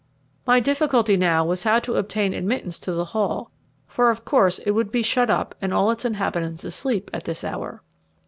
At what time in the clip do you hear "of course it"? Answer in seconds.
4.09-4.71